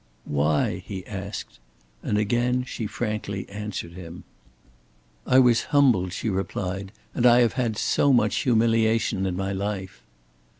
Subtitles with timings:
[0.25, 1.59] "Why?" he asked;
[2.01, 4.23] and again she frankly answered him.
[5.27, 10.03] "I was humbled," she replied, "and I have had so much humiliation in my life."